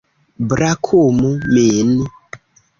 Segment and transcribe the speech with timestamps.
[0.53, 1.89] Brakumu min.